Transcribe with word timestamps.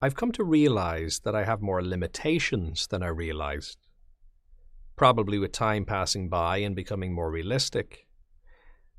I've 0.00 0.14
come 0.14 0.30
to 0.32 0.44
realize 0.44 1.20
that 1.24 1.34
I 1.34 1.44
have 1.44 1.60
more 1.60 1.82
limitations 1.82 2.86
than 2.86 3.02
I 3.02 3.08
realized. 3.08 3.78
Probably 4.96 5.40
with 5.40 5.50
time 5.50 5.84
passing 5.84 6.28
by 6.28 6.58
and 6.58 6.76
becoming 6.76 7.12
more 7.12 7.32
realistic. 7.32 8.06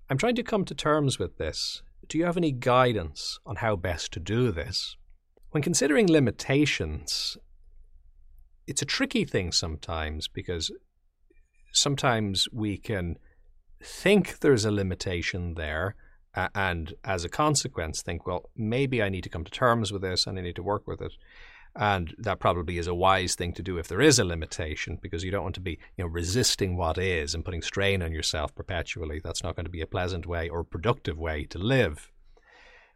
I'm 0.10 0.18
trying 0.18 0.36
to 0.36 0.44
come 0.44 0.66
to 0.66 0.76
terms 0.76 1.18
with 1.18 1.38
this. 1.38 1.84
Do 2.10 2.18
you 2.18 2.26
have 2.26 2.36
any 2.36 2.52
guidance 2.52 3.40
on 3.46 3.58
how 3.58 3.78
best 3.78 4.12
to 4.14 4.20
do 4.20 4.52
this? 4.52 4.98
When 5.52 5.64
considering 5.64 6.08
limitations, 6.08 7.38
it's 8.68 8.82
a 8.82 8.86
tricky 8.86 9.24
thing 9.24 9.54
sometimes 9.54 10.28
because 10.28 10.70
sometimes 11.72 12.48
we 12.52 12.78
can 12.78 13.18
think 13.82 14.40
there's 14.40 14.66
a 14.66 14.72
limitation 14.72 15.54
there 15.54 15.96
and 16.36 16.94
as 17.04 17.24
a 17.24 17.30
consequence 17.30 18.02
think, 18.02 18.26
well, 18.28 18.50
maybe 18.56 19.02
I 19.02 19.10
need 19.10 19.24
to 19.24 19.30
come 19.30 19.44
to 19.44 19.52
terms 19.52 19.92
with 19.92 20.02
this 20.02 20.28
and 20.28 20.38
I 20.38 20.42
need 20.42 20.56
to 20.56 20.64
work 20.64 20.88
with 20.88 21.02
it. 21.02 21.14
And 21.76 22.16
that 22.18 22.40
probably 22.40 22.78
is 22.78 22.88
a 22.88 22.96
wise 22.96 23.36
thing 23.36 23.54
to 23.54 23.62
do 23.62 23.78
if 23.78 23.88
there 23.88 24.02
is 24.02 24.18
a 24.18 24.26
limitation, 24.26 24.98
because 25.02 25.24
you 25.24 25.30
don't 25.32 25.44
want 25.44 25.56
to 25.56 25.62
be, 25.62 25.80
you 25.98 26.04
know, 26.04 26.08
resisting 26.08 26.76
what 26.76 26.98
is 26.98 27.36
and 27.36 27.46
putting 27.46 27.62
strain 27.62 28.02
on 28.02 28.12
yourself 28.12 28.56
perpetually. 28.56 29.22
That's 29.24 29.44
not 29.44 29.56
going 29.56 29.66
to 29.66 29.72
be 29.72 29.82
a 29.82 29.88
pleasant 29.88 30.26
way 30.26 30.50
or 30.50 30.64
productive 30.64 31.18
way 31.18 31.46
to 31.46 31.60
live. 31.60 32.12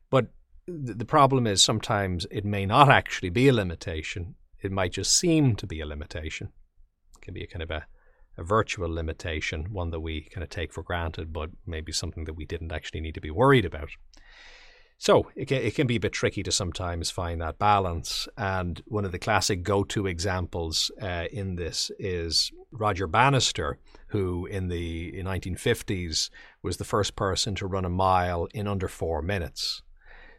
But 0.09 0.27
the 0.67 1.05
problem 1.05 1.45
is 1.45 1.63
sometimes 1.63 2.25
it 2.31 2.45
may 2.45 2.65
not 2.65 2.89
actually 2.89 3.29
be 3.29 3.47
a 3.47 3.53
limitation. 3.53 4.35
It 4.61 4.71
might 4.71 4.93
just 4.93 5.17
seem 5.17 5.55
to 5.57 5.67
be 5.67 5.79
a 5.79 5.85
limitation. 5.85 6.51
It 7.17 7.21
can 7.21 7.33
be 7.33 7.43
a 7.43 7.47
kind 7.47 7.63
of 7.63 7.69
a 7.69 7.85
a 8.37 8.43
virtual 8.43 8.89
limitation, 8.89 9.71
one 9.71 9.91
that 9.91 9.99
we 9.99 10.21
kind 10.21 10.43
of 10.43 10.49
take 10.49 10.73
for 10.73 10.83
granted, 10.83 11.31
but 11.31 11.49
maybe 11.65 11.91
something 11.91 12.25
that 12.25 12.33
we 12.33 12.45
didn't 12.45 12.71
actually 12.71 13.01
need 13.01 13.15
to 13.15 13.21
be 13.21 13.31
worried 13.31 13.65
about. 13.65 13.89
So 14.97 15.29
it 15.35 15.47
can, 15.47 15.61
it 15.61 15.75
can 15.75 15.87
be 15.87 15.97
a 15.97 15.99
bit 15.99 16.13
tricky 16.13 16.43
to 16.43 16.51
sometimes 16.51 17.11
find 17.11 17.41
that 17.41 17.59
balance. 17.59 18.27
And 18.37 18.81
one 18.87 19.05
of 19.05 19.11
the 19.11 19.19
classic 19.19 19.63
go 19.63 19.83
to 19.85 20.07
examples 20.07 20.91
uh, 21.01 21.25
in 21.31 21.55
this 21.55 21.91
is 21.99 22.51
Roger 22.71 23.07
Bannister, 23.07 23.79
who 24.07 24.45
in 24.45 24.69
the 24.69 25.11
1950s 25.23 26.29
was 26.61 26.77
the 26.77 26.85
first 26.85 27.15
person 27.15 27.53
to 27.55 27.67
run 27.67 27.85
a 27.85 27.89
mile 27.89 28.47
in 28.53 28.67
under 28.67 28.87
four 28.87 29.21
minutes. 29.21 29.81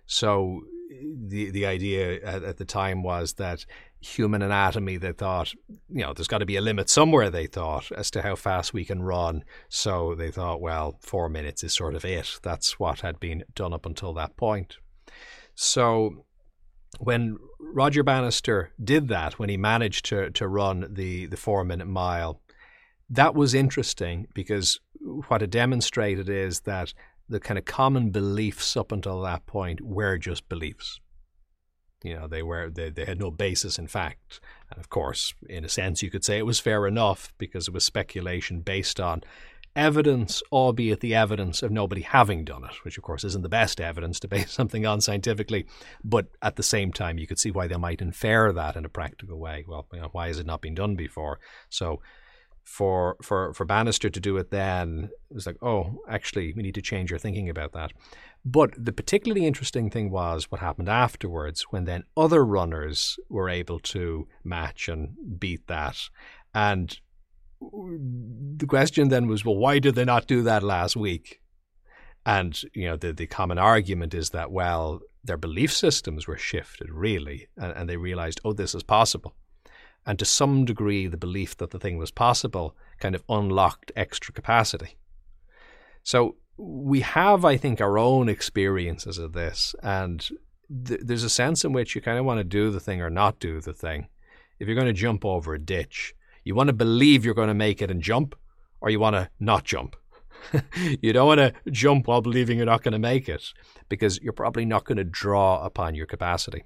So 0.06 0.62
the 0.88 1.50
the 1.50 1.66
idea 1.66 2.22
at, 2.22 2.42
at, 2.42 2.56
the 2.58 2.64
time 2.64 3.02
was 3.02 3.34
that 3.34 3.64
human 4.04 4.42
anatomy 4.42 4.96
they 4.96 5.12
thought 5.12 5.54
you 5.88 6.02
know 6.02 6.12
there's 6.12 6.28
got 6.28 6.38
to 6.38 6.46
be 6.46 6.56
a 6.56 6.60
limit 6.60 6.90
somewhere 6.90 7.30
they 7.30 7.46
thought 7.46 7.90
as 7.92 8.10
to 8.10 8.22
how 8.22 8.36
fast 8.36 8.74
we 8.74 8.84
can 8.84 9.02
run. 9.02 9.44
So 9.68 10.14
they 10.14 10.30
thought 10.30 10.60
well 10.60 10.98
4 11.00 11.28
minutes 11.28 11.64
is 11.64 11.74
sort 11.74 11.94
of 11.94 12.04
it. 12.04 12.38
That's 12.42 12.78
what 12.78 13.00
had 13.00 13.18
been 13.18 13.44
done 13.54 13.72
up 13.72 13.86
until 13.86 14.12
that 14.14 14.36
point. 14.36 14.76
So 15.54 16.26
when 16.98 17.38
Roger 17.58 18.02
Bannister 18.02 18.72
did 18.82 19.08
that 19.08 19.38
when 19.38 19.48
he 19.48 19.56
managed 19.56 20.04
to 20.06 20.30
to 20.30 20.46
run 20.46 20.86
the 20.90 21.26
the 21.26 21.36
4 21.36 21.64
minute 21.64 21.88
mile 21.88 22.40
that 23.10 23.34
was 23.34 23.54
interesting 23.54 24.26
because 24.34 24.80
what 25.28 25.42
it 25.42 25.50
demonstrated 25.50 26.28
is 26.28 26.60
that 26.60 26.92
the 27.28 27.40
kind 27.40 27.58
of 27.58 27.64
common 27.64 28.10
beliefs 28.10 28.76
up 28.76 28.92
until 28.92 29.20
that 29.22 29.46
point 29.46 29.80
were 29.80 30.18
just 30.18 30.48
beliefs. 30.48 31.00
You 32.04 32.14
know, 32.14 32.28
they 32.28 32.42
were 32.42 32.70
they, 32.70 32.90
they 32.90 33.06
had 33.06 33.18
no 33.18 33.30
basis 33.30 33.78
in 33.78 33.88
fact. 33.88 34.40
And 34.70 34.78
of 34.78 34.90
course, 34.90 35.34
in 35.48 35.64
a 35.64 35.68
sense 35.68 36.02
you 36.02 36.10
could 36.10 36.24
say 36.24 36.38
it 36.38 36.46
was 36.46 36.60
fair 36.60 36.86
enough 36.86 37.32
because 37.38 37.66
it 37.66 37.74
was 37.74 37.84
speculation 37.84 38.60
based 38.60 39.00
on 39.00 39.22
evidence, 39.74 40.42
albeit 40.52 41.00
the 41.00 41.14
evidence 41.14 41.62
of 41.62 41.72
nobody 41.72 42.02
having 42.02 42.44
done 42.44 42.62
it, 42.64 42.84
which 42.84 42.98
of 42.98 43.02
course 43.02 43.24
isn't 43.24 43.42
the 43.42 43.48
best 43.48 43.80
evidence 43.80 44.20
to 44.20 44.28
base 44.28 44.52
something 44.52 44.86
on 44.86 45.00
scientifically. 45.00 45.66
But 46.04 46.26
at 46.42 46.56
the 46.56 46.62
same 46.62 46.92
time, 46.92 47.18
you 47.18 47.26
could 47.26 47.38
see 47.38 47.50
why 47.50 47.66
they 47.66 47.76
might 47.76 48.02
infer 48.02 48.52
that 48.52 48.76
in 48.76 48.84
a 48.84 48.90
practical 48.90 49.38
way. 49.38 49.64
Well, 49.66 49.86
you 49.92 50.00
know, 50.00 50.10
why 50.12 50.28
has 50.28 50.38
it 50.38 50.46
not 50.46 50.60
been 50.60 50.74
done 50.74 50.94
before? 50.94 51.40
So 51.70 52.00
for 52.64 53.16
for 53.22 53.52
for 53.52 53.64
Bannister 53.64 54.08
to 54.08 54.20
do 54.20 54.36
it 54.38 54.50
then 54.50 55.10
it 55.30 55.34
was 55.34 55.46
like 55.46 55.62
oh 55.62 55.98
actually 56.08 56.52
we 56.54 56.62
need 56.62 56.74
to 56.74 56.82
change 56.82 57.12
our 57.12 57.18
thinking 57.18 57.48
about 57.48 57.72
that. 57.72 57.92
But 58.44 58.72
the 58.76 58.92
particularly 58.92 59.46
interesting 59.46 59.90
thing 59.90 60.10
was 60.10 60.50
what 60.50 60.60
happened 60.60 60.88
afterwards 60.88 61.62
when 61.70 61.84
then 61.84 62.04
other 62.16 62.44
runners 62.44 63.18
were 63.28 63.48
able 63.48 63.78
to 63.80 64.26
match 64.42 64.88
and 64.88 65.14
beat 65.38 65.66
that. 65.68 65.98
And 66.54 66.98
the 67.60 68.66
question 68.66 69.08
then 69.08 69.26
was 69.28 69.44
well 69.44 69.56
why 69.56 69.78
did 69.78 69.94
they 69.94 70.04
not 70.04 70.26
do 70.26 70.42
that 70.42 70.62
last 70.62 70.96
week? 70.96 71.40
And 72.26 72.58
you 72.72 72.86
know 72.86 72.96
the 72.96 73.12
the 73.12 73.26
common 73.26 73.58
argument 73.58 74.14
is 74.14 74.30
that 74.30 74.50
well 74.50 75.00
their 75.22 75.36
belief 75.36 75.72
systems 75.72 76.26
were 76.26 76.36
shifted 76.36 76.90
really 76.90 77.48
and, 77.56 77.72
and 77.72 77.88
they 77.88 77.96
realized 77.96 78.40
oh 78.44 78.52
this 78.52 78.74
is 78.74 78.82
possible 78.82 79.34
and 80.06 80.18
to 80.18 80.24
some 80.24 80.64
degree, 80.64 81.06
the 81.06 81.16
belief 81.16 81.56
that 81.56 81.70
the 81.70 81.78
thing 81.78 81.96
was 81.96 82.10
possible 82.10 82.76
kind 82.98 83.14
of 83.14 83.24
unlocked 83.28 83.90
extra 83.96 84.32
capacity. 84.32 84.96
So 86.02 86.36
we 86.56 87.00
have, 87.00 87.44
I 87.44 87.56
think, 87.56 87.80
our 87.80 87.98
own 87.98 88.28
experiences 88.28 89.18
of 89.18 89.32
this, 89.32 89.74
and 89.82 90.20
th- 90.86 91.00
there's 91.02 91.24
a 91.24 91.30
sense 91.30 91.64
in 91.64 91.72
which 91.72 91.94
you 91.94 92.00
kind 92.00 92.18
of 92.18 92.24
want 92.24 92.38
to 92.38 92.44
do 92.44 92.70
the 92.70 92.80
thing 92.80 93.00
or 93.00 93.10
not 93.10 93.40
do 93.40 93.60
the 93.60 93.72
thing. 93.72 94.08
If 94.58 94.68
you're 94.68 94.76
going 94.76 94.86
to 94.86 94.92
jump 94.92 95.24
over 95.24 95.54
a 95.54 95.58
ditch, 95.58 96.14
you 96.44 96.54
want 96.54 96.68
to 96.68 96.74
believe 96.74 97.24
you're 97.24 97.34
going 97.34 97.48
to 97.48 97.54
make 97.54 97.82
it 97.82 97.90
and 97.90 98.02
jump, 98.02 98.36
or 98.80 98.90
you 98.90 99.00
want 99.00 99.16
to 99.16 99.30
not 99.40 99.64
jump. 99.64 99.96
you 101.00 101.12
don't 101.12 101.26
want 101.26 101.40
to 101.40 101.54
jump 101.70 102.06
while 102.06 102.20
believing 102.20 102.58
you're 102.58 102.66
not 102.66 102.82
going 102.82 102.92
to 102.92 102.98
make 102.98 103.28
it 103.28 103.52
because 103.88 104.20
you're 104.20 104.32
probably 104.32 104.64
not 104.64 104.84
going 104.84 104.98
to 104.98 105.04
draw 105.04 105.64
upon 105.64 105.94
your 105.94 106.06
capacity. 106.06 106.64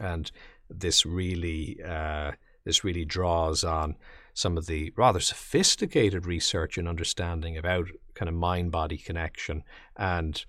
And 0.00 0.30
this 0.70 1.04
really 1.04 1.78
uh, 1.86 2.32
this 2.64 2.84
really 2.84 3.04
draws 3.04 3.64
on 3.64 3.96
some 4.34 4.56
of 4.56 4.66
the 4.66 4.92
rather 4.96 5.20
sophisticated 5.20 6.26
research 6.26 6.78
and 6.78 6.88
understanding 6.88 7.56
about 7.56 7.86
kind 8.14 8.28
of 8.28 8.34
mind 8.34 8.70
body 8.70 8.96
connection 8.96 9.62
and 9.96 10.44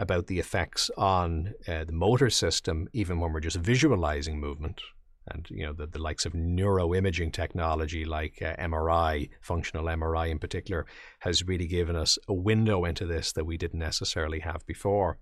about 0.00 0.26
the 0.26 0.38
effects 0.38 0.90
on 0.96 1.54
uh, 1.68 1.84
the 1.84 1.92
motor 1.92 2.28
system, 2.28 2.88
even 2.92 3.20
when 3.20 3.32
we're 3.32 3.40
just 3.40 3.56
visualizing 3.56 4.40
movement. 4.40 4.80
And 5.28 5.46
you 5.50 5.64
know 5.64 5.72
the, 5.72 5.86
the 5.86 6.00
likes 6.00 6.26
of 6.26 6.32
neuroimaging 6.32 7.32
technology, 7.32 8.04
like 8.04 8.42
uh, 8.42 8.56
MRI, 8.56 9.30
functional 9.40 9.84
MRI 9.84 10.30
in 10.30 10.40
particular, 10.40 10.84
has 11.20 11.46
really 11.46 11.68
given 11.68 11.94
us 11.94 12.18
a 12.26 12.34
window 12.34 12.84
into 12.84 13.06
this 13.06 13.32
that 13.32 13.46
we 13.46 13.56
didn't 13.56 13.78
necessarily 13.78 14.40
have 14.40 14.66
before. 14.66 15.18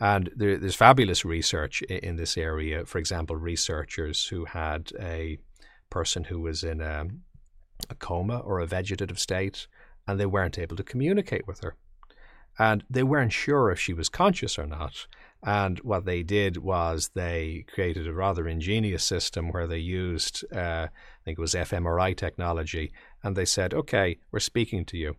And 0.00 0.30
there, 0.36 0.56
there's 0.56 0.76
fabulous 0.76 1.24
research 1.24 1.82
in, 1.82 1.98
in, 1.98 2.16
this 2.16 2.36
area. 2.36 2.84
For 2.86 2.98
example, 2.98 3.36
researchers 3.36 4.26
who 4.26 4.44
had 4.44 4.92
a 5.00 5.38
person 5.90 6.24
who 6.24 6.40
was 6.40 6.62
in 6.62 6.80
a, 6.80 7.06
a 7.90 7.94
coma 7.96 8.38
or 8.38 8.60
a 8.60 8.66
vegetative 8.66 9.18
state 9.18 9.66
and 10.06 10.18
they 10.18 10.26
weren't 10.26 10.58
able 10.58 10.76
to 10.76 10.82
communicate 10.82 11.46
with 11.46 11.60
her. 11.60 11.76
And 12.58 12.84
they 12.90 13.02
weren't 13.02 13.32
sure 13.32 13.70
if 13.70 13.78
she 13.78 13.92
was 13.92 14.08
conscious 14.08 14.58
or 14.58 14.66
not. 14.66 15.06
And 15.44 15.78
what 15.80 16.04
they 16.04 16.24
did 16.24 16.56
was 16.56 17.10
they 17.14 17.64
created 17.72 18.08
a 18.08 18.12
rather 18.12 18.48
ingenious 18.48 19.04
system 19.04 19.52
where 19.52 19.68
they 19.68 19.78
used, 19.78 20.44
uh, 20.52 20.88
I 20.88 21.24
think 21.24 21.38
it 21.38 21.40
was 21.40 21.54
fMRI 21.54 22.16
technology, 22.16 22.92
and 23.22 23.36
they 23.36 23.44
said, 23.44 23.72
okay, 23.74 24.18
we're 24.32 24.40
speaking 24.40 24.84
to 24.86 24.96
you. 24.96 25.14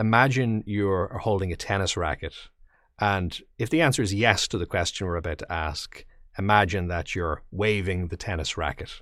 Imagine 0.00 0.64
you're 0.66 1.18
holding 1.22 1.52
a 1.52 1.56
tennis 1.56 1.96
racket 1.96 2.34
and 3.00 3.40
if 3.58 3.70
the 3.70 3.80
answer 3.80 4.02
is 4.02 4.12
yes 4.12 4.46
to 4.48 4.58
the 4.58 4.66
question 4.66 5.06
we're 5.06 5.16
about 5.16 5.38
to 5.38 5.52
ask, 5.52 6.04
imagine 6.38 6.88
that 6.88 7.14
you're 7.14 7.42
waving 7.50 8.08
the 8.08 8.16
tennis 8.16 8.58
racket. 8.58 9.00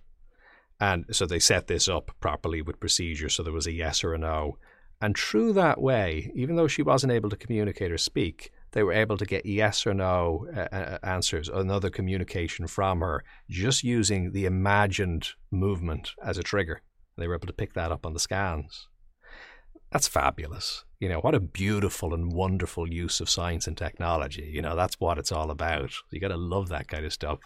And 0.81 1.04
so 1.10 1.26
they 1.26 1.41
set 1.41 1.66
this 1.66 1.88
up 1.88 2.12
properly 2.20 2.62
with 2.62 2.78
procedure. 2.78 3.28
So 3.28 3.42
there 3.42 3.53
was 3.53 3.66
a 3.66 3.72
yes 3.72 4.04
or 4.04 4.14
a 4.14 4.19
no. 4.19 4.58
And 5.00 5.16
through 5.16 5.53
that 5.54 5.81
way, 5.81 6.31
even 6.34 6.54
though 6.54 6.69
she 6.69 6.82
wasn't 6.82 7.12
able 7.12 7.31
to 7.31 7.37
communicate 7.37 7.91
or 7.91 7.98
speak, 7.98 8.53
they 8.72 8.84
were 8.84 8.92
able 8.92 9.16
to 9.16 9.25
get 9.25 9.47
yes 9.47 9.87
or 9.87 9.94
no 9.94 10.47
uh, 10.54 10.69
uh 10.75 10.98
answers, 11.03 11.48
another 11.48 11.91
communication 11.91 12.66
from 12.66 13.00
her, 13.00 13.25
just 13.48 13.82
using 13.82 14.32
the 14.32 14.44
imagined 14.44 15.28
movement 15.50 16.12
as 16.22 16.38
a 16.38 16.43
trigger. 16.43 16.82
They 17.17 17.26
were 17.26 17.34
able 17.34 17.46
to 17.46 17.52
pick 17.52 17.75
that 17.75 17.90
up 17.90 18.06
on 18.06 18.12
the 18.12 18.20
scans. 18.20 18.88
That's 19.90 20.08
fabulous. 20.08 20.85
You 21.00 21.08
know, 21.08 21.20
what 21.20 21.35
a 21.35 21.40
beautiful 21.40 22.12
and 22.12 22.32
wonderful 22.32 22.93
use 22.93 23.20
of 23.20 23.31
science 23.31 23.67
and 23.67 23.76
technology. 23.76 24.50
You 24.52 24.61
know, 24.61 24.76
that's 24.76 25.00
what 25.00 25.17
it's 25.17 25.32
all 25.32 25.50
about. 25.50 25.93
You 26.11 26.20
got 26.20 26.29
to 26.29 26.37
love 26.37 26.69
that 26.69 26.88
kind 26.88 27.06
of 27.06 27.12
stuff. 27.12 27.38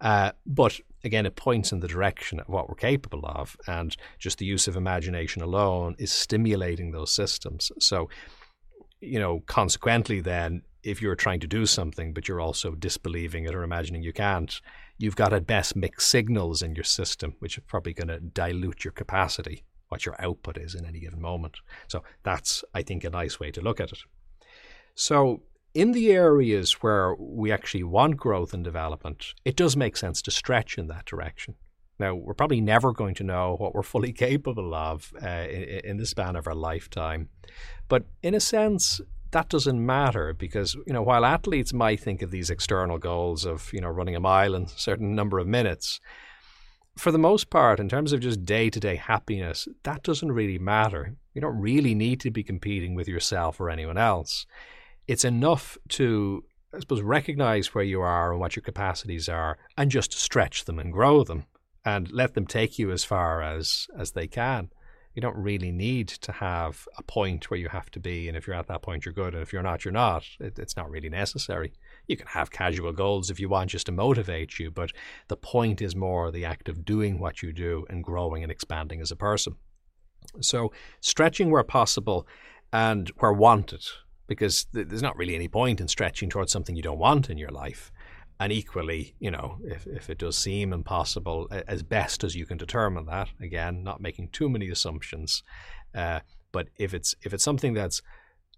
Uh, 0.00 0.32
but 0.46 0.80
again, 1.02 1.26
it 1.26 1.36
points 1.36 1.72
in 1.72 1.80
the 1.80 1.88
direction 1.88 2.40
of 2.40 2.48
what 2.48 2.68
we're 2.68 2.76
capable 2.76 3.26
of, 3.26 3.56
and 3.66 3.96
just 4.18 4.38
the 4.38 4.46
use 4.46 4.68
of 4.68 4.76
imagination 4.76 5.42
alone 5.42 5.96
is 5.98 6.12
stimulating 6.12 6.92
those 6.92 7.10
systems. 7.12 7.70
So, 7.78 8.08
you 9.00 9.18
know, 9.18 9.40
consequently, 9.46 10.20
then, 10.20 10.62
if 10.82 11.02
you're 11.02 11.16
trying 11.16 11.40
to 11.40 11.46
do 11.46 11.66
something, 11.66 12.12
but 12.12 12.28
you're 12.28 12.40
also 12.40 12.74
disbelieving 12.74 13.44
it 13.44 13.54
or 13.54 13.62
imagining 13.62 14.02
you 14.02 14.12
can't, 14.12 14.60
you've 14.98 15.16
got 15.16 15.32
at 15.32 15.46
best 15.46 15.76
mixed 15.76 16.08
signals 16.08 16.62
in 16.62 16.74
your 16.74 16.84
system, 16.84 17.34
which 17.40 17.58
are 17.58 17.62
probably 17.62 17.92
going 17.92 18.08
to 18.08 18.20
dilute 18.20 18.84
your 18.84 18.92
capacity 18.92 19.64
what 19.94 20.04
your 20.04 20.16
output 20.18 20.58
is 20.58 20.74
in 20.74 20.84
any 20.84 20.98
given 20.98 21.20
moment. 21.20 21.58
So 21.86 22.02
that's, 22.24 22.64
I 22.74 22.82
think, 22.82 23.04
a 23.04 23.10
nice 23.10 23.38
way 23.38 23.52
to 23.52 23.60
look 23.60 23.78
at 23.78 23.92
it. 23.92 24.00
So 24.96 25.42
in 25.72 25.92
the 25.92 26.10
areas 26.10 26.82
where 26.82 27.14
we 27.14 27.52
actually 27.52 27.84
want 27.84 28.16
growth 28.16 28.52
and 28.52 28.64
development, 28.64 29.34
it 29.44 29.54
does 29.54 29.76
make 29.76 29.96
sense 29.96 30.20
to 30.22 30.32
stretch 30.32 30.78
in 30.78 30.88
that 30.88 31.04
direction. 31.04 31.54
Now, 32.00 32.16
we're 32.16 32.34
probably 32.34 32.60
never 32.60 32.92
going 32.92 33.14
to 33.14 33.22
know 33.22 33.54
what 33.56 33.72
we're 33.72 33.84
fully 33.84 34.12
capable 34.26 34.74
of 34.74 35.12
uh, 35.22 35.28
in, 35.28 35.80
in 35.84 35.96
the 35.98 36.06
span 36.06 36.34
of 36.34 36.48
our 36.48 36.56
lifetime. 36.56 37.28
But 37.86 38.06
in 38.20 38.34
a 38.34 38.40
sense, 38.40 39.00
that 39.30 39.48
doesn't 39.48 39.86
matter 39.86 40.34
because, 40.34 40.74
you 40.88 40.92
know, 40.92 41.02
while 41.02 41.24
athletes 41.24 41.72
might 41.72 42.00
think 42.00 42.20
of 42.20 42.32
these 42.32 42.50
external 42.50 42.98
goals 42.98 43.44
of, 43.44 43.72
you 43.72 43.80
know, 43.80 43.90
running 43.90 44.16
a 44.16 44.20
mile 44.20 44.56
in 44.56 44.64
a 44.64 44.68
certain 44.68 45.14
number 45.14 45.38
of 45.38 45.46
minutes, 45.46 46.00
for 46.96 47.10
the 47.10 47.18
most 47.18 47.50
part, 47.50 47.80
in 47.80 47.88
terms 47.88 48.12
of 48.12 48.20
just 48.20 48.44
day 48.44 48.70
to 48.70 48.80
day 48.80 48.96
happiness, 48.96 49.66
that 49.82 50.02
doesn't 50.02 50.32
really 50.32 50.58
matter. 50.58 51.16
You 51.34 51.40
don't 51.40 51.58
really 51.58 51.94
need 51.94 52.20
to 52.20 52.30
be 52.30 52.42
competing 52.42 52.94
with 52.94 53.08
yourself 53.08 53.60
or 53.60 53.70
anyone 53.70 53.98
else. 53.98 54.46
It's 55.06 55.24
enough 55.24 55.76
to, 55.90 56.44
I 56.72 56.78
suppose, 56.78 57.02
recognize 57.02 57.74
where 57.74 57.84
you 57.84 58.00
are 58.00 58.30
and 58.30 58.40
what 58.40 58.56
your 58.56 58.62
capacities 58.62 59.28
are 59.28 59.58
and 59.76 59.90
just 59.90 60.12
stretch 60.12 60.64
them 60.64 60.78
and 60.78 60.92
grow 60.92 61.24
them 61.24 61.44
and 61.84 62.10
let 62.10 62.34
them 62.34 62.46
take 62.46 62.78
you 62.78 62.90
as 62.92 63.04
far 63.04 63.42
as, 63.42 63.88
as 63.98 64.12
they 64.12 64.26
can. 64.26 64.70
You 65.14 65.22
don't 65.22 65.36
really 65.36 65.70
need 65.70 66.08
to 66.08 66.32
have 66.32 66.88
a 66.98 67.02
point 67.02 67.50
where 67.50 67.58
you 67.58 67.68
have 67.68 67.90
to 67.92 68.00
be. 68.00 68.28
And 68.28 68.36
if 68.36 68.46
you're 68.46 68.56
at 68.56 68.66
that 68.66 68.82
point, 68.82 69.04
you're 69.04 69.14
good. 69.14 69.34
And 69.34 69.42
if 69.42 69.52
you're 69.52 69.62
not, 69.62 69.84
you're 69.84 69.92
not. 69.92 70.24
It, 70.40 70.58
it's 70.58 70.76
not 70.76 70.90
really 70.90 71.08
necessary. 71.08 71.72
You 72.08 72.16
can 72.16 72.26
have 72.26 72.50
casual 72.50 72.92
goals 72.92 73.30
if 73.30 73.38
you 73.38 73.48
want 73.48 73.70
just 73.70 73.86
to 73.86 73.92
motivate 73.92 74.58
you, 74.58 74.70
but 74.70 74.90
the 75.28 75.36
point 75.36 75.80
is 75.80 75.94
more 75.94 76.30
the 76.30 76.44
act 76.44 76.68
of 76.68 76.84
doing 76.84 77.18
what 77.18 77.42
you 77.42 77.52
do 77.52 77.86
and 77.88 78.02
growing 78.02 78.42
and 78.42 78.50
expanding 78.50 79.00
as 79.00 79.10
a 79.10 79.16
person. 79.16 79.56
So, 80.40 80.72
stretching 81.00 81.50
where 81.50 81.62
possible 81.62 82.26
and 82.72 83.10
where 83.18 83.32
wanted, 83.32 83.84
because 84.26 84.66
there's 84.72 85.02
not 85.02 85.16
really 85.16 85.34
any 85.34 85.48
point 85.48 85.80
in 85.80 85.88
stretching 85.88 86.28
towards 86.28 86.50
something 86.50 86.74
you 86.74 86.82
don't 86.82 86.98
want 86.98 87.30
in 87.30 87.38
your 87.38 87.50
life. 87.50 87.92
And 88.40 88.52
equally, 88.52 89.14
you 89.20 89.30
know, 89.30 89.58
if, 89.64 89.86
if 89.86 90.10
it 90.10 90.18
does 90.18 90.36
seem 90.36 90.72
impossible, 90.72 91.48
as 91.68 91.82
best 91.82 92.24
as 92.24 92.34
you 92.34 92.46
can 92.46 92.56
determine 92.56 93.06
that, 93.06 93.28
again, 93.40 93.84
not 93.84 94.00
making 94.00 94.30
too 94.30 94.48
many 94.48 94.68
assumptions, 94.70 95.44
uh, 95.94 96.20
but 96.50 96.68
if 96.76 96.94
it's 96.94 97.14
if 97.22 97.32
it's 97.32 97.44
something 97.44 97.74
that's 97.74 98.02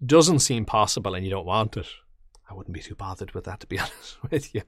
doesn't 0.05 0.41
seem 0.41 0.65
possible 0.65 1.15
and 1.15 1.25
you 1.25 1.31
don't 1.31 1.47
want 1.47 1.77
it, 1.77 1.87
I 2.49 2.55
wouldn't 2.55 2.75
be 2.75 2.81
too 2.81 2.95
bothered 2.95 3.33
with 3.33 3.45
that, 3.45 3.61
to 3.61 3.67
be 3.67 3.79
honest 3.79 4.19
with 4.31 4.55
you. 4.55 4.63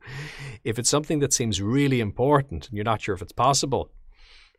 If 0.64 0.78
it's 0.78 0.90
something 0.90 1.20
that 1.20 1.32
seems 1.32 1.62
really 1.62 2.00
important 2.00 2.68
and 2.68 2.76
you're 2.76 2.84
not 2.84 3.00
sure 3.00 3.14
if 3.14 3.22
it's 3.22 3.32
possible, 3.32 3.90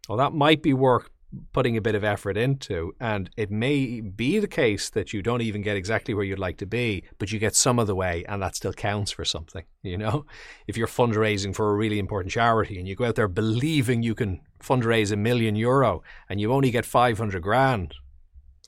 well, 0.07 0.18
that 0.18 0.34
might 0.34 0.63
be 0.63 0.74
worth 0.74 1.10
putting 1.54 1.78
a 1.78 1.81
bit 1.81 1.96
of 1.96 2.04
effort 2.04 2.38
into. 2.38 2.94
And 3.00 3.30
it 3.38 3.52
may 3.52 4.02
be 4.02 4.40
the 4.40 4.48
case 4.48 4.90
that 4.92 5.14
you 5.14 5.22
don't 5.22 5.42
even 5.42 5.62
get 5.62 5.78
exactly 5.78 6.14
where 6.14 6.24
you'd 6.24 6.40
like 6.40 6.58
to 6.58 6.66
be, 6.66 7.04
but 7.18 7.31
you 7.31 7.40
get 7.40 7.56
some 7.56 7.80
of 7.80 7.88
the 7.88 7.96
way, 7.96 8.26
and 8.28 8.42
that 8.42 8.56
still 8.56 8.74
counts 8.74 9.12
for 9.12 9.26
something. 9.26 9.64
You 9.84 9.98
know, 9.98 10.26
if 10.68 10.78
you're 10.78 10.88
fundraising 10.88 11.56
for 11.56 11.72
a 11.72 11.76
really 11.76 12.00
important 12.00 12.31
charity 12.31 12.78
and 12.78 12.88
you 12.88 12.96
go 12.96 13.06
out 13.06 13.16
there 13.16 13.28
believing 13.28 14.04
you 14.04 14.16
can 14.16 14.42
fundraise 14.60 15.12
a 15.12 15.16
million 15.16 15.56
euro 15.56 16.04
and 16.28 16.42
you 16.42 16.52
only 16.52 16.72
get 16.72 16.86
500 16.86 17.42
grand, 17.42 17.94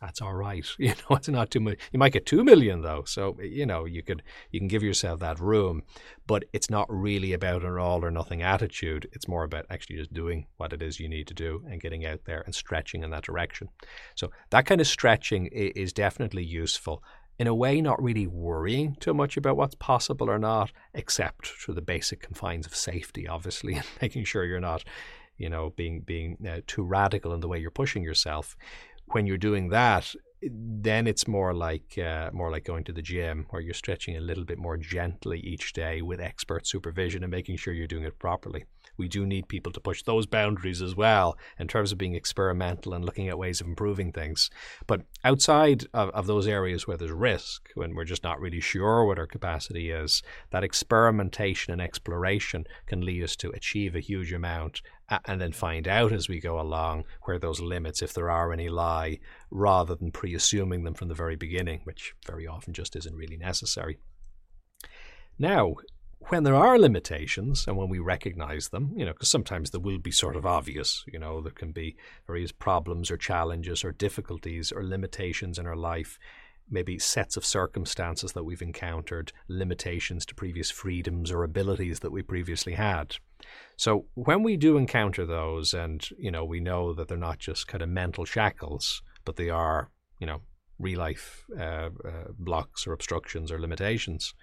that's 0.01 0.21
all 0.21 0.33
right. 0.33 0.65
You 0.79 0.89
know, 0.89 1.15
it's 1.15 1.29
not 1.29 1.51
too 1.51 1.59
much. 1.59 1.77
You 1.91 1.99
might 1.99 2.11
get 2.11 2.25
two 2.25 2.43
million 2.43 2.81
though, 2.81 3.03
so 3.05 3.37
you 3.39 3.65
know 3.65 3.85
you 3.85 4.01
could 4.01 4.23
you 4.49 4.59
can 4.59 4.67
give 4.67 4.81
yourself 4.83 5.19
that 5.19 5.39
room, 5.39 5.83
but 6.25 6.43
it's 6.53 6.69
not 6.69 6.87
really 6.89 7.33
about 7.33 7.63
an 7.63 7.77
all 7.77 8.03
or 8.03 8.09
nothing 8.09 8.41
attitude. 8.41 9.07
It's 9.13 9.27
more 9.27 9.43
about 9.43 9.67
actually 9.69 9.97
just 9.97 10.13
doing 10.13 10.47
what 10.57 10.73
it 10.73 10.81
is 10.81 10.99
you 10.99 11.07
need 11.07 11.27
to 11.27 11.33
do 11.35 11.63
and 11.69 11.79
getting 11.79 12.05
out 12.05 12.21
there 12.25 12.41
and 12.41 12.55
stretching 12.55 13.03
in 13.03 13.11
that 13.11 13.23
direction. 13.23 13.69
So 14.15 14.31
that 14.49 14.65
kind 14.65 14.81
of 14.81 14.87
stretching 14.87 15.47
is 15.47 15.93
definitely 15.93 16.43
useful. 16.43 17.03
In 17.37 17.47
a 17.47 17.55
way, 17.55 17.81
not 17.81 18.01
really 18.01 18.27
worrying 18.27 18.95
too 18.99 19.13
much 19.13 19.37
about 19.37 19.57
what's 19.57 19.75
possible 19.75 20.29
or 20.29 20.39
not, 20.39 20.71
except 20.93 21.47
through 21.47 21.75
the 21.75 21.81
basic 21.81 22.21
confines 22.21 22.65
of 22.65 22.75
safety, 22.75 23.27
obviously, 23.27 23.75
and 23.79 23.85
making 24.01 24.25
sure 24.25 24.45
you're 24.45 24.59
not, 24.59 24.83
you 25.37 25.49
know, 25.49 25.73
being 25.75 26.01
being 26.01 26.37
uh, 26.47 26.61
too 26.67 26.83
radical 26.83 27.33
in 27.33 27.39
the 27.39 27.47
way 27.47 27.59
you're 27.59 27.71
pushing 27.71 28.03
yourself 28.03 28.55
when 29.13 29.25
you're 29.25 29.37
doing 29.37 29.69
that, 29.69 30.13
then 30.41 31.07
it's 31.07 31.27
more 31.27 31.53
like 31.53 31.97
uh, 31.97 32.29
more 32.33 32.51
like 32.51 32.65
going 32.65 32.83
to 32.85 32.93
the 32.93 33.01
gym, 33.01 33.45
where 33.49 33.61
you're 33.61 33.73
stretching 33.73 34.17
a 34.17 34.21
little 34.21 34.45
bit 34.45 34.57
more 34.57 34.77
gently 34.77 35.39
each 35.39 35.73
day 35.73 36.01
with 36.01 36.19
expert 36.19 36.65
supervision 36.65 37.23
and 37.23 37.31
making 37.31 37.57
sure 37.57 37.73
you're 37.73 37.87
doing 37.87 38.03
it 38.03 38.17
properly. 38.19 38.65
We 39.01 39.07
do 39.07 39.25
need 39.25 39.47
people 39.47 39.71
to 39.71 39.79
push 39.79 40.03
those 40.03 40.27
boundaries 40.27 40.79
as 40.79 40.95
well 40.95 41.35
in 41.57 41.67
terms 41.67 41.91
of 41.91 41.97
being 41.97 42.13
experimental 42.13 42.93
and 42.93 43.03
looking 43.03 43.29
at 43.29 43.39
ways 43.39 43.59
of 43.59 43.65
improving 43.65 44.11
things. 44.11 44.51
But 44.85 45.01
outside 45.25 45.87
of, 45.91 46.11
of 46.11 46.27
those 46.27 46.45
areas 46.45 46.85
where 46.85 46.97
there's 46.97 47.09
risk, 47.09 47.69
when 47.73 47.95
we're 47.95 48.05
just 48.05 48.23
not 48.23 48.39
really 48.39 48.59
sure 48.59 49.03
what 49.03 49.17
our 49.17 49.25
capacity 49.25 49.89
is, 49.89 50.21
that 50.51 50.63
experimentation 50.63 51.73
and 51.73 51.81
exploration 51.81 52.65
can 52.85 53.01
lead 53.01 53.23
us 53.23 53.35
to 53.37 53.49
achieve 53.49 53.95
a 53.95 53.99
huge 54.01 54.31
amount 54.31 54.83
and 55.25 55.41
then 55.41 55.51
find 55.51 55.87
out 55.87 56.13
as 56.13 56.29
we 56.29 56.39
go 56.39 56.59
along 56.59 57.05
where 57.23 57.39
those 57.39 57.59
limits, 57.59 58.03
if 58.03 58.13
there 58.13 58.29
are 58.29 58.53
any, 58.53 58.69
lie, 58.69 59.17
rather 59.49 59.95
than 59.95 60.11
pre 60.11 60.35
assuming 60.35 60.83
them 60.83 60.93
from 60.93 61.07
the 61.07 61.15
very 61.15 61.35
beginning, 61.35 61.81
which 61.85 62.13
very 62.27 62.45
often 62.45 62.71
just 62.71 62.95
isn't 62.95 63.15
really 63.15 63.37
necessary. 63.37 63.97
Now, 65.39 65.73
when 66.29 66.43
there 66.43 66.55
are 66.55 66.79
limitations 66.79 67.65
and 67.67 67.77
when 67.77 67.89
we 67.89 67.99
recognize 67.99 68.69
them, 68.69 68.93
you 68.95 69.05
know, 69.05 69.13
because 69.13 69.29
sometimes 69.29 69.71
there 69.71 69.81
will 69.81 69.97
be 69.97 70.11
sort 70.11 70.35
of 70.35 70.45
obvious, 70.45 71.03
you 71.11 71.19
know, 71.19 71.41
there 71.41 71.51
can 71.51 71.71
be 71.71 71.95
various 72.27 72.51
problems 72.51 73.11
or 73.11 73.17
challenges 73.17 73.83
or 73.83 73.91
difficulties 73.91 74.71
or 74.71 74.83
limitations 74.83 75.57
in 75.57 75.65
our 75.65 75.75
life 75.75 76.19
maybe 76.71 76.97
sets 76.97 77.35
of 77.35 77.45
circumstances 77.45 78.31
that 78.31 78.45
we've 78.45 78.61
encountered, 78.61 79.33
limitations 79.49 80.25
to 80.25 80.33
previous 80.33 80.71
freedoms 80.71 81.29
or 81.29 81.43
abilities 81.43 81.99
that 81.99 82.11
we 82.11 82.21
previously 82.21 82.73
had. 82.73 83.17
So 83.75 84.05
when 84.13 84.41
we 84.41 84.55
do 84.55 84.77
encounter 84.77 85.25
those, 85.25 85.73
and 85.73 86.07
you 86.17 86.31
know, 86.31 86.45
we 86.45 86.61
know 86.61 86.93
that 86.93 87.09
they're 87.09 87.17
not 87.17 87.39
just 87.39 87.67
kind 87.67 87.83
of 87.83 87.89
mental 87.89 88.25
shackles, 88.25 89.03
but 89.25 89.35
they 89.35 89.49
are, 89.49 89.91
you 90.19 90.27
know, 90.27 90.41
real 90.79 90.99
life 90.99 91.45
uh, 91.59 91.89
uh, 92.05 92.31
blocks 92.39 92.87
or 92.87 92.93
obstructions 92.93 93.51
or 93.51 93.59
limitations. 93.59 94.33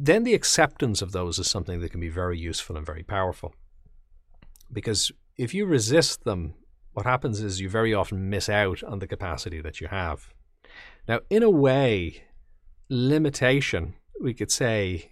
Then 0.00 0.22
the 0.22 0.34
acceptance 0.34 1.02
of 1.02 1.10
those 1.10 1.40
is 1.40 1.50
something 1.50 1.80
that 1.80 1.90
can 1.90 2.00
be 2.00 2.08
very 2.08 2.38
useful 2.38 2.76
and 2.76 2.86
very 2.86 3.02
powerful. 3.02 3.52
Because 4.72 5.10
if 5.36 5.52
you 5.52 5.66
resist 5.66 6.22
them, 6.22 6.54
what 6.92 7.04
happens 7.04 7.40
is 7.40 7.60
you 7.60 7.68
very 7.68 7.92
often 7.92 8.30
miss 8.30 8.48
out 8.48 8.84
on 8.84 9.00
the 9.00 9.08
capacity 9.08 9.60
that 9.60 9.80
you 9.80 9.88
have. 9.88 10.32
Now, 11.08 11.18
in 11.30 11.42
a 11.42 11.50
way, 11.50 12.22
limitation, 12.88 13.94
we 14.20 14.34
could 14.34 14.52
say, 14.52 15.10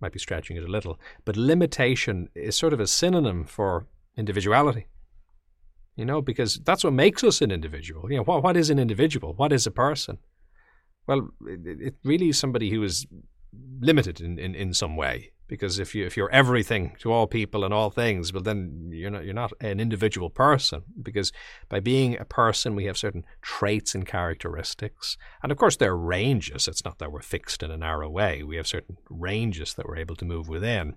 might 0.00 0.12
be 0.12 0.20
stretching 0.20 0.56
it 0.56 0.62
a 0.62 0.70
little, 0.70 1.00
but 1.24 1.36
limitation 1.36 2.28
is 2.36 2.54
sort 2.54 2.72
of 2.72 2.78
a 2.78 2.86
synonym 2.86 3.44
for 3.44 3.86
individuality. 4.16 4.86
You 5.96 6.04
know, 6.04 6.22
because 6.22 6.60
that's 6.64 6.84
what 6.84 6.92
makes 6.92 7.24
us 7.24 7.40
an 7.42 7.50
individual. 7.50 8.08
You 8.08 8.18
know, 8.18 8.24
what, 8.24 8.44
what 8.44 8.56
is 8.56 8.70
an 8.70 8.78
individual? 8.78 9.34
What 9.34 9.52
is 9.52 9.66
a 9.66 9.72
person? 9.72 10.18
Well, 11.08 11.30
it, 11.46 11.80
it 11.80 11.94
really 12.04 12.28
is 12.28 12.38
somebody 12.38 12.70
who 12.70 12.84
is 12.84 13.04
limited 13.80 14.20
in, 14.20 14.38
in, 14.38 14.54
in 14.54 14.72
some 14.74 14.96
way 14.96 15.32
because 15.52 15.78
if 15.78 15.94
you 15.94 16.06
if 16.06 16.16
you're 16.16 16.30
everything 16.30 16.96
to 16.98 17.12
all 17.12 17.26
people 17.26 17.62
and 17.62 17.74
all 17.74 17.90
things, 17.90 18.32
well 18.32 18.42
then 18.42 18.88
you're 18.90 19.10
not 19.10 19.22
you're 19.22 19.34
not 19.34 19.52
an 19.60 19.80
individual 19.80 20.30
person 20.30 20.82
because 21.02 21.30
by 21.68 21.78
being 21.78 22.18
a 22.18 22.24
person 22.24 22.74
we 22.74 22.86
have 22.86 22.96
certain 22.96 23.22
traits 23.42 23.94
and 23.94 24.06
characteristics, 24.06 25.18
and 25.42 25.52
of 25.52 25.58
course 25.58 25.76
there 25.76 25.92
are 25.92 25.98
ranges. 25.98 26.66
It's 26.66 26.86
not 26.86 26.98
that 27.00 27.12
we're 27.12 27.20
fixed 27.20 27.62
in 27.62 27.70
a 27.70 27.76
narrow 27.76 28.08
way. 28.08 28.42
We 28.42 28.56
have 28.56 28.66
certain 28.66 28.96
ranges 29.10 29.74
that 29.74 29.86
we're 29.86 29.98
able 29.98 30.16
to 30.16 30.24
move 30.24 30.48
within, 30.48 30.96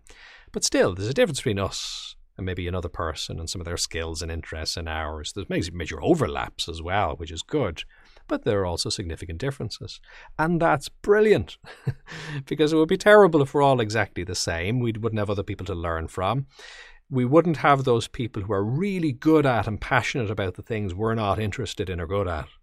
but 0.53 0.63
still 0.63 0.95
there's 0.95 1.09
a 1.09 1.13
difference 1.13 1.39
between 1.39 1.59
us 1.59 2.15
and 2.38 2.45
maybe 2.45 2.65
another 2.65 2.88
person 2.88 3.39
and 3.39 3.50
some 3.50 3.59
of 3.59 3.65
their 3.65 3.75
skills 3.75 4.21
and 4.21 4.31
interests 4.31 4.77
and 4.77 4.88
ours. 4.88 5.33
There's 5.35 5.71
major 5.74 6.01
overlaps 6.01 6.69
as 6.69 6.81
well, 6.81 7.15
which 7.17 7.31
is 7.31 7.41
good 7.41 7.83
but 8.27 8.44
there 8.44 8.62
are 8.62 8.65
also 8.65 8.89
significant 8.89 9.39
differences. 9.39 10.00
And 10.38 10.62
that's 10.62 10.89
brilliant 10.89 11.58
because 12.46 12.74
it 12.74 12.77
would 12.77 12.89
be 12.89 12.98
terrible 12.98 13.41
if 13.41 13.53
we're 13.53 13.62
all 13.62 13.79
exactly 13.79 14.24
the 14.24 14.36
same. 14.36 14.79
We 14.79 14.94
wouldn't 14.94 15.20
have 15.20 15.29
other 15.29 15.44
people 15.44 15.65
to 15.67 15.75
learn 15.75 16.08
from. 16.08 16.48
We 17.10 17.25
wouldn't 17.25 17.58
have 17.58 17.84
those 17.84 18.08
people 18.08 18.44
who 18.44 18.53
are 18.53 18.63
really 18.63 19.12
good 19.12 19.46
at 19.46 19.67
and 19.67 19.79
passionate 19.79 20.32
about 20.32 20.55
the 20.55 20.63
things 20.63 20.96
we're 20.96 21.13
not 21.13 21.39
interested 21.39 21.89
in 21.89 22.00
or 22.00 22.08
good 22.08 22.27
at. 22.27 22.48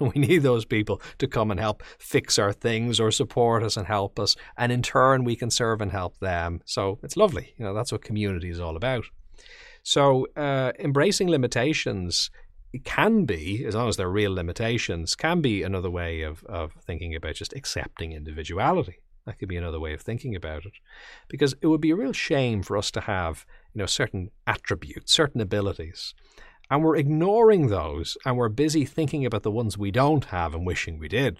We 0.00 0.10
need 0.14 0.44
those 0.44 0.64
people 0.64 1.02
to 1.18 1.26
come 1.26 1.50
and 1.50 1.58
help 1.58 1.82
fix 1.98 2.38
our 2.38 2.52
things 2.52 3.00
or 3.00 3.10
support 3.10 3.64
us 3.64 3.76
and 3.76 3.84
help 3.84 4.20
us. 4.20 4.36
And 4.56 4.70
in 4.70 4.80
turn, 4.80 5.24
we 5.24 5.34
can 5.34 5.50
serve 5.50 5.80
and 5.80 5.90
help 5.90 6.20
them. 6.20 6.60
So 6.66 7.00
it's 7.02 7.16
lovely. 7.16 7.54
You 7.56 7.64
know, 7.64 7.74
that's 7.74 7.90
what 7.90 8.04
community 8.04 8.48
is 8.48 8.60
all 8.60 8.76
about. 8.76 9.06
So 9.82 10.28
uh, 10.36 10.70
embracing 10.78 11.28
limitations 11.28 12.30
it 12.30 12.47
can 12.84 13.24
be, 13.24 13.64
as 13.64 13.74
long 13.74 13.88
as 13.88 13.96
there 13.96 14.06
are 14.06 14.12
real 14.12 14.32
limitations, 14.34 15.14
can 15.14 15.40
be 15.40 15.62
another 15.62 15.90
way 15.90 16.22
of, 16.22 16.44
of 16.44 16.72
thinking 16.72 17.14
about 17.14 17.34
just 17.34 17.54
accepting 17.54 18.12
individuality. 18.12 18.98
That 19.24 19.38
could 19.38 19.48
be 19.48 19.56
another 19.56 19.80
way 19.80 19.92
of 19.92 20.00
thinking 20.00 20.34
about 20.34 20.64
it. 20.64 20.72
Because 21.28 21.54
it 21.60 21.66
would 21.66 21.80
be 21.80 21.90
a 21.90 21.96
real 21.96 22.12
shame 22.12 22.62
for 22.62 22.76
us 22.76 22.90
to 22.92 23.02
have, 23.02 23.44
you 23.74 23.78
know, 23.78 23.86
certain 23.86 24.30
attributes, 24.46 25.12
certain 25.12 25.40
abilities. 25.40 26.14
And 26.70 26.82
we're 26.82 26.96
ignoring 26.96 27.68
those 27.68 28.16
and 28.24 28.36
we're 28.36 28.48
busy 28.48 28.84
thinking 28.84 29.24
about 29.24 29.42
the 29.42 29.50
ones 29.50 29.78
we 29.78 29.90
don't 29.90 30.26
have 30.26 30.54
and 30.54 30.66
wishing 30.66 30.98
we 30.98 31.08
did. 31.08 31.38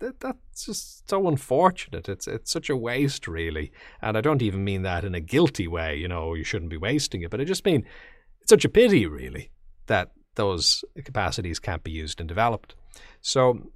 that's 0.00 0.66
just 0.66 1.08
so 1.08 1.28
unfortunate. 1.28 2.08
It's 2.08 2.26
it's 2.26 2.50
such 2.50 2.70
a 2.70 2.76
waste, 2.76 3.26
really. 3.28 3.72
And 4.00 4.16
I 4.16 4.20
don't 4.20 4.42
even 4.42 4.64
mean 4.64 4.82
that 4.82 5.04
in 5.04 5.14
a 5.14 5.20
guilty 5.20 5.68
way. 5.68 5.96
You 5.96 6.08
know, 6.08 6.34
you 6.34 6.44
shouldn't 6.44 6.70
be 6.70 6.76
wasting 6.76 7.22
it, 7.22 7.30
but 7.30 7.40
I 7.40 7.44
just 7.44 7.64
mean 7.64 7.84
it's 8.40 8.50
such 8.50 8.64
a 8.64 8.70
pity, 8.70 9.06
really, 9.06 9.50
that 9.86 10.12
those 10.34 10.84
capacities 11.04 11.58
can't 11.58 11.84
be 11.84 11.90
used 11.90 12.20
and 12.20 12.28
developed. 12.28 12.74
So, 13.20 13.70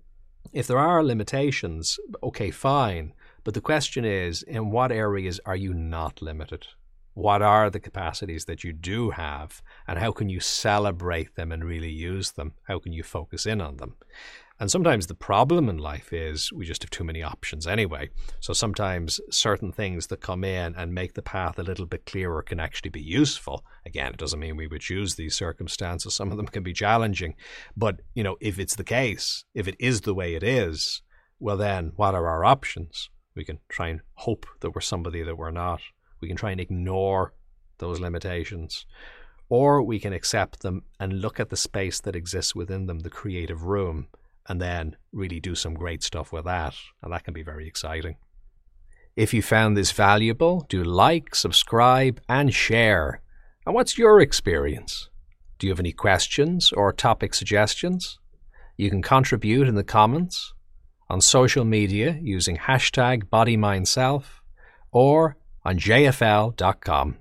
if 0.53 0.67
there 0.67 0.79
are 0.79 1.05
limitations, 1.05 1.99
okay, 2.23 2.51
fine. 2.51 3.13
But 3.45 3.55
the 3.55 3.61
question 3.61 4.05
is, 4.05 4.43
in 4.43 4.71
what 4.71 4.91
areas 4.93 5.41
are 5.45 5.57
you 5.57 5.75
not 5.75 6.23
limited? 6.23 6.67
What 7.15 7.43
are 7.43 7.71
the 7.71 7.81
capacities 7.81 8.45
that 8.45 8.63
you 8.63 8.73
do 8.73 9.11
have, 9.11 9.63
and 9.87 9.99
how 9.99 10.13
can 10.13 10.29
you 10.29 10.41
celebrate 10.41 11.35
them 11.35 11.51
and 11.51 11.65
really 11.65 11.91
use 11.91 12.33
them? 12.33 12.53
How 12.65 12.79
can 12.79 12.93
you 12.93 13.03
focus 13.03 13.47
in 13.47 13.61
on 13.61 13.79
them? 13.79 13.97
And 14.59 14.71
sometimes 14.71 15.07
the 15.07 15.15
problem 15.15 15.69
in 15.69 15.77
life 15.77 16.15
is 16.15 16.51
we 16.51 16.65
just 16.65 16.83
have 16.83 16.91
too 16.91 17.05
many 17.05 17.23
options 17.23 17.67
anyway. 17.67 18.09
So 18.41 18.55
sometimes 18.55 19.21
certain 19.31 19.71
things 19.71 20.07
that 20.07 20.23
come 20.23 20.45
in 20.45 20.75
and 20.77 20.95
make 20.95 21.13
the 21.13 21.21
path 21.21 21.59
a 21.59 21.63
little 21.63 21.85
bit 21.85 22.07
clearer 22.07 22.41
can 22.41 22.59
actually 22.59 22.89
be 22.89 23.03
useful. 23.03 23.67
Again, 23.85 24.13
it 24.13 24.17
doesn't 24.17 24.41
mean 24.41 24.57
we 24.57 24.67
would 24.67 24.81
choose 24.81 25.15
these 25.15 25.35
circumstances. 25.35 26.15
Some 26.15 26.31
of 26.31 26.39
them 26.39 26.47
can 26.47 26.63
be 26.63 26.73
challenging. 26.73 27.35
But, 27.77 28.01
you 28.15 28.23
know, 28.23 28.37
if 28.41 28.59
it's 28.59 28.77
the 28.77 28.85
case, 28.85 29.45
if 29.53 29.69
it 29.69 29.77
is 29.79 30.01
the 30.01 30.15
way 30.15 30.35
it 30.35 30.43
is, 30.43 31.03
well, 31.39 31.59
then 31.59 31.93
what 31.97 32.15
are 32.15 32.27
our 32.27 32.45
options? 32.45 33.11
We 33.35 33.45
can 33.45 33.59
try 33.69 33.89
and 33.89 34.01
hope 34.15 34.47
that 34.61 34.75
we're 34.75 34.81
somebody 34.81 35.23
that 35.23 35.37
we're 35.37 35.51
not. 35.51 35.83
We 36.23 36.29
can 36.29 36.37
try 36.37 36.53
and 36.53 36.61
ignore 36.61 37.35
those 37.77 38.01
limitations. 38.01 38.87
Or 39.51 39.83
we 39.83 39.99
can 40.01 40.15
accept 40.15 40.63
them 40.63 40.85
and 40.99 41.21
look 41.21 41.39
at 41.39 41.51
the 41.51 41.59
space 41.59 42.01
that 42.01 42.17
exists 42.17 42.55
within 42.55 42.87
them, 42.87 43.01
the 43.01 43.11
creative 43.11 43.65
room, 43.65 44.09
and 44.49 44.61
then 44.61 44.97
really 45.13 45.41
do 45.41 45.55
some 45.55 45.75
great 45.75 46.03
stuff 46.03 46.33
with 46.33 46.45
that. 46.45 46.75
And 47.03 47.13
that 47.13 47.25
can 47.25 47.35
be 47.35 47.43
very 47.43 47.67
exciting. 47.67 48.17
If 49.17 49.33
you 49.33 49.43
found 49.43 49.77
this 49.77 49.93
valuable, 49.93 50.67
do 50.69 50.85
like, 50.85 51.35
subscribe, 51.35 52.21
and 52.29 52.53
share. 52.53 53.23
And 53.65 53.75
what's 53.75 53.97
your 53.97 54.21
experience? 54.21 55.09
Do 55.59 55.67
you 55.67 55.73
have 55.73 55.81
any 55.81 55.93
questions 55.93 56.71
or 56.73 56.93
topic 56.93 57.35
suggestions? 57.35 58.19
You 58.77 58.91
can 58.91 59.01
contribute 59.01 59.69
in 59.69 59.75
the 59.75 59.85
comments, 59.85 60.53
on 61.09 61.21
social 61.21 61.65
media 61.65 62.19
using 62.21 62.57
hashtag 62.57 63.25
BodyMindSelf, 63.25 64.25
or 64.93 65.37
on 65.65 65.79
jfl.com. 65.79 67.17